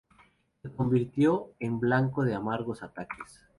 [0.63, 3.45] Se convirtió en blanco de amargos ataques.